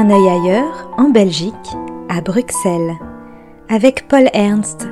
Un 0.00 0.10
œil 0.10 0.28
ailleurs, 0.28 0.88
en 0.96 1.08
Belgique, 1.08 1.54
à 2.08 2.20
Bruxelles, 2.20 2.94
avec 3.68 4.06
Paul 4.06 4.30
Ernst. 4.32 4.86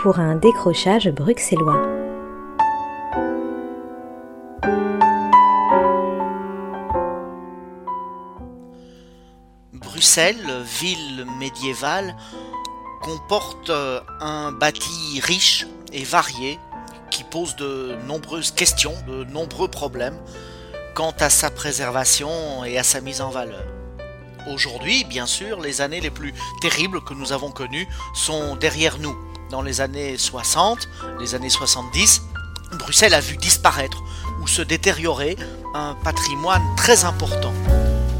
Pour 0.00 0.20
un 0.20 0.36
décrochage 0.36 1.10
bruxellois. 1.10 1.82
Bruxelles, 9.74 10.36
ville 10.80 11.26
médiévale, 11.38 12.16
comporte 13.02 13.70
euh, 13.70 14.00
un 14.20 14.52
bâti 14.52 15.20
riche 15.20 15.66
et 15.92 16.04
varié 16.04 16.58
qui 17.10 17.24
pose 17.24 17.56
de 17.56 17.96
nombreuses 18.06 18.52
questions, 18.52 18.94
de 19.06 19.24
nombreux 19.24 19.68
problèmes 19.68 20.18
quant 20.94 21.14
à 21.18 21.28
sa 21.28 21.50
préservation 21.50 22.64
et 22.64 22.78
à 22.78 22.82
sa 22.82 23.00
mise 23.00 23.20
en 23.20 23.30
valeur. 23.30 23.64
Aujourd'hui, 24.52 25.04
bien 25.04 25.26
sûr, 25.26 25.60
les 25.60 25.80
années 25.80 26.00
les 26.00 26.10
plus 26.10 26.32
terribles 26.60 27.02
que 27.02 27.14
nous 27.14 27.32
avons 27.32 27.50
connues 27.50 27.86
sont 28.14 28.56
derrière 28.56 28.98
nous. 28.98 29.16
Dans 29.50 29.62
les 29.62 29.80
années 29.80 30.16
60, 30.16 30.88
les 31.20 31.34
années 31.34 31.50
70, 31.50 32.22
Bruxelles 32.72 33.14
a 33.14 33.20
vu 33.20 33.36
disparaître 33.36 34.02
ou 34.42 34.46
se 34.46 34.62
détériorer 34.62 35.36
un 35.74 35.94
patrimoine 36.02 36.62
très 36.76 37.04
important, 37.04 37.52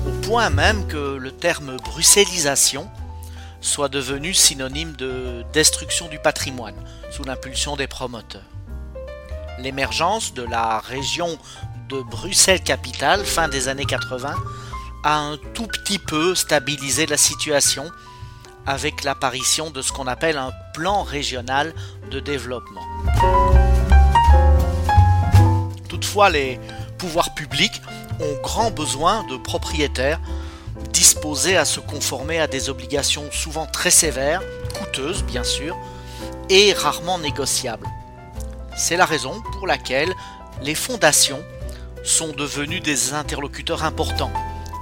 au 0.06 0.26
point 0.26 0.50
même 0.50 0.86
que 0.86 1.16
le 1.16 1.32
terme 1.32 1.76
bruxellisation 1.78 2.88
soit 3.62 3.88
devenu 3.88 4.34
synonyme 4.34 4.92
de 4.96 5.44
destruction 5.52 6.08
du 6.08 6.18
patrimoine 6.18 6.74
sous 7.10 7.22
l'impulsion 7.22 7.76
des 7.76 7.86
promoteurs. 7.86 8.42
L'émergence 9.58 10.34
de 10.34 10.42
la 10.42 10.80
région 10.80 11.38
de 11.88 12.02
Bruxelles-Capitale 12.02 13.24
fin 13.24 13.48
des 13.48 13.68
années 13.68 13.86
80 13.86 14.34
a 15.04 15.18
un 15.18 15.36
tout 15.54 15.68
petit 15.68 15.98
peu 15.98 16.34
stabilisé 16.34 17.06
la 17.06 17.16
situation 17.16 17.84
avec 18.66 19.04
l'apparition 19.04 19.70
de 19.70 19.80
ce 19.82 19.92
qu'on 19.92 20.06
appelle 20.06 20.38
un 20.38 20.52
plan 20.74 21.02
régional 21.02 21.72
de 22.10 22.20
développement. 22.20 22.82
Toutefois, 25.88 26.30
les 26.30 26.58
pouvoirs 26.98 27.34
publics 27.34 27.80
ont 28.20 28.42
grand 28.42 28.70
besoin 28.70 29.24
de 29.28 29.36
propriétaires 29.36 30.20
disposés 30.92 31.56
à 31.56 31.64
se 31.64 31.80
conformer 31.80 32.40
à 32.40 32.46
des 32.46 32.70
obligations 32.70 33.30
souvent 33.30 33.66
très 33.66 33.90
sévères, 33.90 34.42
coûteuses 34.78 35.22
bien 35.24 35.44
sûr, 35.44 35.76
et 36.48 36.72
rarement 36.72 37.18
négociables. 37.18 37.86
C'est 38.76 38.96
la 38.96 39.04
raison 39.04 39.42
pour 39.52 39.66
laquelle 39.66 40.12
les 40.62 40.74
fondations 40.74 41.42
sont 42.04 42.32
devenues 42.32 42.80
des 42.80 43.14
interlocuteurs 43.14 43.84
importants. 43.84 44.32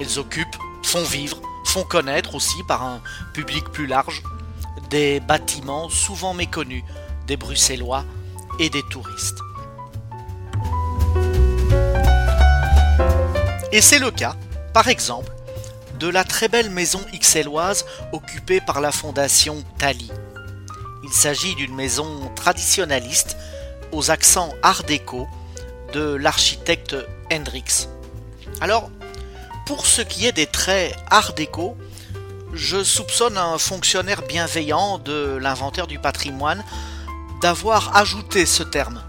Elles 0.00 0.18
occupent, 0.18 0.56
font 0.83 1.02
vivre, 1.02 1.41
font 1.64 1.84
connaître 1.84 2.34
aussi 2.34 2.62
par 2.66 2.83
un 2.83 3.00
public 3.34 3.64
plus 3.70 3.86
large 3.86 4.22
des 4.88 5.20
bâtiments 5.20 5.88
souvent 5.88 6.34
méconnus 6.34 6.83
des 7.27 7.36
Bruxellois 7.36 8.05
et 8.58 8.70
des 8.70 8.83
touristes. 8.91 9.38
Et 13.72 13.80
c'est 13.80 14.00
le 14.00 14.11
cas, 14.11 14.34
par 14.74 14.88
exemple, 14.88 15.30
de 16.00 16.08
la 16.08 16.24
très 16.24 16.48
belle 16.48 16.70
maison 16.70 17.00
xelloise 17.12 17.84
occupée 18.12 18.62
par 18.62 18.80
la 18.80 18.90
fondation 18.90 19.62
Tali. 19.78 20.10
Il 21.04 21.12
s'agit 21.12 21.54
d'une 21.54 21.74
maison 21.74 22.32
traditionnaliste 22.34 23.36
aux 23.92 24.10
accents 24.10 24.55
art 24.62 24.83
déco 24.84 25.28
de 25.92 26.14
l'architecte 26.14 26.96
Hendrix. 27.30 27.89
Alors, 28.62 28.90
pour 29.66 29.84
ce 29.84 30.00
qui 30.00 30.27
est 30.27 30.33
des 30.33 30.46
traits 30.46 30.96
art 31.10 31.34
déco, 31.34 31.77
je 32.55 32.83
soupçonne 32.83 33.36
un 33.36 33.58
fonctionnaire 33.58 34.22
bienveillant 34.22 34.98
de 34.98 35.36
l'inventaire 35.36 35.86
du 35.86 35.98
patrimoine 35.98 36.64
d'avoir 37.42 37.94
ajouté 37.96 38.46
ce 38.46 38.62
terme 38.62 39.02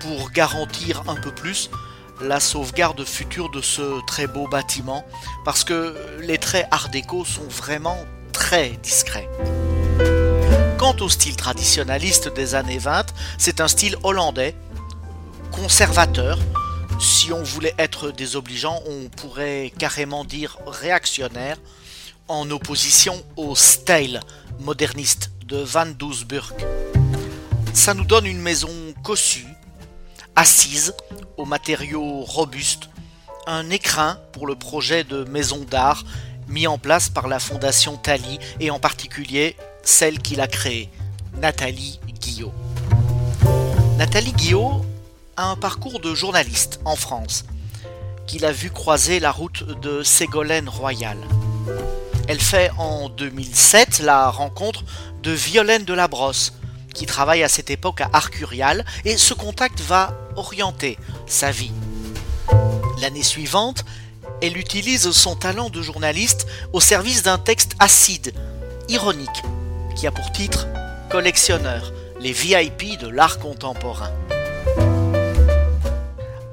pour 0.00 0.30
garantir 0.32 1.04
un 1.06 1.14
peu 1.14 1.32
plus 1.32 1.70
la 2.22 2.40
sauvegarde 2.40 3.04
future 3.04 3.50
de 3.50 3.60
ce 3.60 4.04
très 4.06 4.26
beau 4.26 4.48
bâtiment, 4.48 5.04
parce 5.44 5.64
que 5.64 5.94
les 6.20 6.38
traits 6.38 6.66
art 6.70 6.88
déco 6.88 7.24
sont 7.24 7.48
vraiment 7.48 7.98
très 8.32 8.70
discrets. 8.82 9.28
Quant 10.78 10.96
au 11.00 11.08
style 11.08 11.36
traditionnaliste 11.36 12.32
des 12.32 12.54
années 12.54 12.78
20, 12.78 13.06
c'est 13.38 13.60
un 13.60 13.68
style 13.68 13.96
hollandais, 14.02 14.54
conservateur. 15.50 16.38
Si 16.98 17.32
on 17.32 17.42
voulait 17.42 17.74
être 17.78 18.10
désobligeant, 18.10 18.80
on 18.86 19.08
pourrait 19.08 19.72
carrément 19.78 20.24
dire 20.24 20.58
réactionnaire, 20.66 21.56
en 22.28 22.50
opposition 22.50 23.22
au 23.36 23.54
style 23.54 24.20
moderniste 24.60 25.30
de 25.46 25.58
Van 25.58 25.86
Doesburg. 25.86 26.54
Ça 27.74 27.94
nous 27.94 28.04
donne 28.04 28.26
une 28.26 28.40
maison 28.40 28.70
cossue, 29.02 29.46
assise, 30.36 30.94
aux 31.36 31.44
matériaux 31.44 32.20
robustes, 32.22 32.88
un 33.46 33.70
écrin 33.70 34.18
pour 34.32 34.46
le 34.46 34.54
projet 34.54 35.04
de 35.04 35.24
maison 35.24 35.64
d'art 35.68 36.04
mis 36.48 36.66
en 36.66 36.78
place 36.78 37.08
par 37.08 37.28
la 37.28 37.38
fondation 37.38 37.96
Tali 37.96 38.38
et 38.60 38.70
en 38.70 38.78
particulier 38.78 39.56
celle 39.82 40.18
qui 40.18 40.36
l'a 40.36 40.46
créée, 40.46 40.90
Nathalie 41.40 41.98
Guillot. 42.20 42.52
Nathalie 43.96 44.32
Guillot 44.32 44.84
a 45.36 45.50
un 45.50 45.56
parcours 45.56 46.00
de 46.00 46.14
journaliste 46.14 46.80
en 46.84 46.96
France, 46.96 47.44
qu'il 48.26 48.44
a 48.44 48.52
vu 48.52 48.70
croiser 48.70 49.18
la 49.18 49.32
route 49.32 49.64
de 49.80 50.02
Ségolène 50.02 50.68
Royal. 50.68 51.18
Elle 52.28 52.40
fait 52.40 52.70
en 52.78 53.08
2007 53.08 54.00
la 54.00 54.30
rencontre 54.30 54.84
de 55.22 55.32
Violaine 55.32 55.84
de 55.84 55.94
la 55.94 56.08
Brosse, 56.08 56.52
qui 56.92 57.06
travaille 57.06 57.42
à 57.42 57.48
cette 57.48 57.70
époque 57.70 58.00
à 58.00 58.10
Arcurial, 58.12 58.84
et 59.04 59.16
ce 59.16 59.34
contact 59.34 59.80
va 59.80 60.16
orienter 60.36 60.98
sa 61.26 61.50
vie. 61.50 61.72
L'année 63.00 63.22
suivante, 63.22 63.84
elle 64.40 64.56
utilise 64.56 65.10
son 65.12 65.36
talent 65.36 65.70
de 65.70 65.82
journaliste 65.82 66.46
au 66.72 66.80
service 66.80 67.22
d'un 67.22 67.38
texte 67.38 67.74
acide, 67.78 68.34
ironique, 68.88 69.42
qui 69.96 70.06
a 70.06 70.10
pour 70.10 70.30
titre 70.32 70.66
Collectionneur, 71.10 71.92
les 72.20 72.32
VIP 72.32 72.98
de 72.98 73.08
l'art 73.08 73.38
contemporain. 73.38 74.10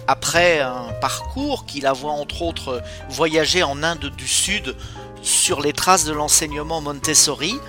Après 0.07 0.59
un 0.59 0.91
parcours 1.01 1.65
qui 1.65 1.81
la 1.81 1.93
voit 1.93 2.13
entre 2.13 2.41
autres 2.41 2.81
voyager 3.09 3.61
en 3.61 3.83
Inde 3.83 4.11
du 4.17 4.27
Sud 4.27 4.75
sur 5.21 5.61
les 5.61 5.73
traces 5.73 6.05
de 6.05 6.13
l'enseignement 6.13 6.81
Montessori, 6.81 7.59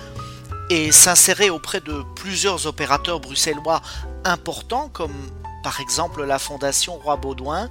et 0.71 0.93
s'insérer 0.93 1.49
auprès 1.49 1.81
de 1.81 2.01
plusieurs 2.15 2.65
opérateurs 2.65 3.19
bruxellois 3.19 3.81
importants 4.23 4.87
comme 4.93 5.11
par 5.63 5.81
exemple 5.81 6.23
la 6.23 6.39
Fondation 6.39 6.97
Roi 6.97 7.17
Baudouin, 7.17 7.67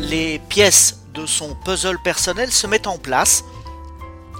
les 0.00 0.38
pièces 0.38 1.00
de 1.14 1.24
son 1.24 1.54
puzzle 1.64 1.96
personnel 2.02 2.52
se 2.52 2.66
mettent 2.66 2.86
en 2.86 2.98
place. 2.98 3.42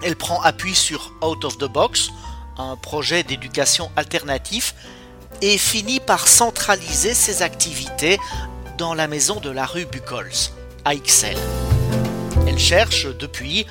Elle 0.03 0.15
prend 0.15 0.43
appui 0.43 0.75
sur 0.75 1.15
Out 1.23 1.47
of 1.47 1.57
the 1.57 1.65
Box, 1.65 2.11
un 2.59 2.77
projet 2.77 3.23
d'éducation 3.23 3.91
alternatif, 3.97 4.75
et 5.41 5.57
finit 5.57 6.01
par 6.01 6.29
centraliser 6.29 7.15
ses 7.15 7.41
activités 7.41 8.21
dans 8.77 8.93
la 8.93 9.09
maison 9.09 9.41
de 9.41 9.49
la 9.49 9.65
rue 9.65 9.87
Buchholz, 9.87 10.53
à 10.85 10.93
Ixelles. 10.93 11.39
Elle 12.47 12.59
cherche 12.59 13.07
depuis 13.07 13.65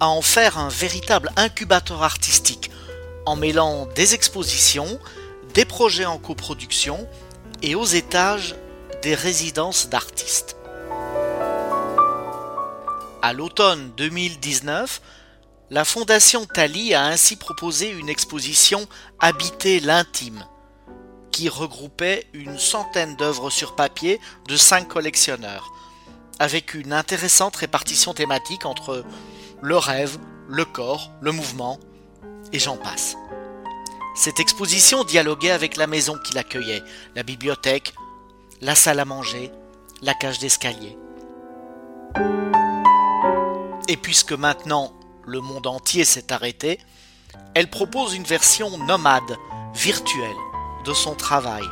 à 0.00 0.08
en 0.08 0.20
faire 0.20 0.58
un 0.58 0.68
véritable 0.68 1.30
incubateur 1.36 2.02
artistique 2.02 2.70
en 3.26 3.36
mêlant 3.36 3.86
des 3.94 4.14
expositions, 4.14 4.98
des 5.52 5.64
projets 5.64 6.06
en 6.06 6.18
coproduction 6.18 7.06
et 7.62 7.74
aux 7.74 7.84
étages 7.84 8.54
des 9.02 9.14
résidences 9.14 9.88
d'artistes. 9.88 10.56
À 13.22 13.32
l'automne 13.32 13.92
2019, 13.96 15.02
la 15.70 15.84
Fondation 15.84 16.46
Tali 16.46 16.94
a 16.94 17.06
ainsi 17.06 17.34
proposé 17.34 17.90
une 17.90 18.08
exposition 18.08 18.86
Habiter 19.18 19.80
l'intime, 19.80 20.44
qui 21.32 21.48
regroupait 21.48 22.28
une 22.32 22.58
centaine 22.58 23.16
d'œuvres 23.16 23.50
sur 23.50 23.74
papier 23.74 24.20
de 24.48 24.56
cinq 24.56 24.86
collectionneurs, 24.86 25.72
avec 26.38 26.74
une 26.74 26.92
intéressante 26.92 27.56
répartition 27.56 28.14
thématique 28.14 28.64
entre 28.64 29.04
le 29.60 29.76
rêve, 29.76 30.18
le 30.48 30.64
corps, 30.64 31.10
le 31.20 31.32
mouvement, 31.32 31.80
et 32.52 32.58
j'en 32.58 32.76
passe. 32.76 33.16
Cette 34.14 34.40
exposition 34.40 35.04
dialoguait 35.04 35.50
avec 35.50 35.76
la 35.76 35.86
maison 35.86 36.16
qui 36.24 36.34
l'accueillait, 36.34 36.82
la 37.14 37.22
bibliothèque, 37.22 37.92
la 38.62 38.74
salle 38.74 39.00
à 39.00 39.04
manger, 39.04 39.52
la 40.02 40.14
cage 40.14 40.38
d'escalier. 40.38 40.96
Et 43.88 43.96
puisque 43.96 44.32
maintenant 44.32 44.92
le 45.26 45.40
monde 45.40 45.66
entier 45.66 46.04
s'est 46.04 46.32
arrêté, 46.32 46.78
elle 47.54 47.68
propose 47.68 48.14
une 48.14 48.24
version 48.24 48.78
nomade, 48.78 49.36
virtuelle, 49.74 50.36
de 50.84 50.94
son 50.94 51.14
travail, 51.14 51.64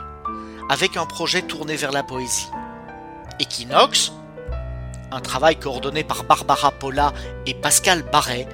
avec 0.68 0.96
un 0.96 1.06
projet 1.06 1.42
tourné 1.42 1.76
vers 1.76 1.92
la 1.92 2.02
poésie. 2.02 2.50
Equinox, 3.40 4.12
un 5.10 5.20
travail 5.20 5.58
coordonné 5.58 6.04
par 6.04 6.24
Barbara 6.24 6.72
Paula 6.72 7.12
et 7.46 7.54
Pascal 7.54 8.02
Barret, 8.02 8.48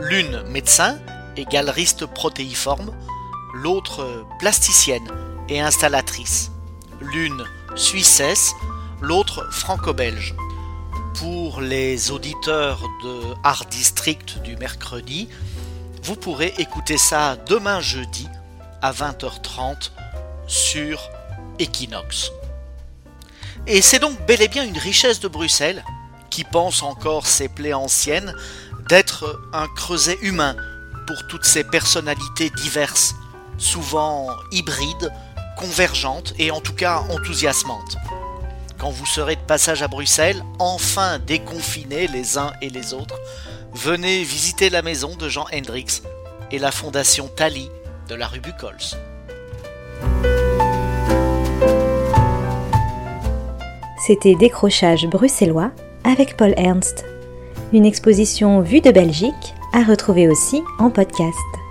l'une 0.00 0.42
médecin 0.48 0.98
et 1.36 1.44
galeriste 1.44 2.06
protéiforme, 2.06 2.92
l'autre 3.54 4.26
plasticienne 4.38 5.06
et 5.48 5.60
installatrice, 5.60 6.50
l'une 7.00 7.44
suissesse, 7.74 8.54
l'autre 9.00 9.46
franco-belge. 9.52 10.34
Pour 11.14 11.60
les 11.60 12.10
auditeurs 12.10 12.80
de 13.04 13.34
Art 13.44 13.66
District 13.66 14.38
du 14.42 14.56
mercredi, 14.56 15.28
vous 16.02 16.16
pourrez 16.16 16.54
écouter 16.58 16.98
ça 16.98 17.36
demain 17.36 17.80
jeudi 17.80 18.28
à 18.80 18.92
20h30 18.92 19.90
sur 20.46 21.08
Equinox. 21.58 22.32
Et 23.66 23.80
c'est 23.80 24.00
donc 24.00 24.20
bel 24.26 24.42
et 24.42 24.48
bien 24.48 24.64
une 24.64 24.78
richesse 24.78 25.20
de 25.20 25.28
Bruxelles, 25.28 25.84
qui 26.30 26.44
pense 26.44 26.82
encore 26.82 27.26
ses 27.26 27.48
plaies 27.48 27.74
anciennes, 27.74 28.34
d'être 28.88 29.40
un 29.52 29.68
creuset 29.68 30.18
humain 30.22 30.56
pour 31.06 31.26
toutes 31.28 31.44
ces 31.44 31.64
personnalités 31.64 32.50
diverses, 32.50 33.14
souvent 33.58 34.28
hybrides, 34.50 35.12
convergentes 35.56 36.34
et 36.38 36.50
en 36.50 36.60
tout 36.60 36.74
cas 36.74 37.04
enthousiasmantes. 37.10 37.96
Quand 38.78 38.90
vous 38.90 39.06
serez 39.06 39.36
de 39.36 39.40
passage 39.40 39.82
à 39.82 39.88
Bruxelles, 39.88 40.42
enfin 40.58 41.18
déconfinés 41.20 42.08
les 42.08 42.36
uns 42.36 42.52
et 42.60 42.70
les 42.70 42.94
autres, 42.94 43.18
venez 43.72 44.22
visiter 44.24 44.70
la 44.70 44.82
maison 44.82 45.14
de 45.14 45.28
Jean 45.28 45.46
Hendrix 45.54 46.02
et 46.50 46.58
la 46.58 46.72
fondation 46.72 47.28
Tali 47.28 47.70
de 48.08 48.14
la 48.14 48.26
rue 48.26 48.40
Buchholz. 48.40 48.96
C'était 54.04 54.34
Décrochage 54.34 55.06
bruxellois 55.06 55.70
avec 56.02 56.36
Paul 56.36 56.54
Ernst. 56.56 57.04
Une 57.72 57.86
exposition 57.86 58.60
vue 58.60 58.80
de 58.80 58.90
Belgique 58.90 59.54
à 59.72 59.82
retrouver 59.82 60.28
aussi 60.28 60.62
en 60.78 60.90
podcast. 60.90 61.61